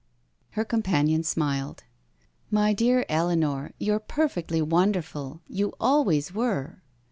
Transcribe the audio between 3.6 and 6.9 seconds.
you're perfectly wonderful— you always were."